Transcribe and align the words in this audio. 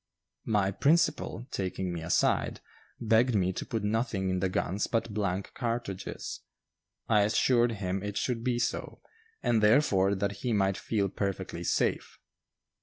My 0.47 0.71
principal, 0.71 1.45
taking 1.51 1.93
me 1.93 2.01
aside, 2.01 2.59
begged 2.99 3.35
me 3.35 3.53
to 3.53 3.67
put 3.67 3.83
nothing 3.83 4.31
in 4.31 4.39
the 4.39 4.49
guns 4.49 4.87
but 4.87 5.13
blank 5.13 5.51
cartridges. 5.53 6.39
I 7.07 7.21
assured 7.21 7.73
him 7.73 8.01
it 8.01 8.17
should 8.17 8.43
be 8.43 8.57
so, 8.57 9.03
and 9.43 9.61
therefore 9.61 10.15
that 10.15 10.37
he 10.37 10.53
might 10.53 10.75
feel 10.75 11.07
perfectly 11.07 11.63
safe. 11.63 12.17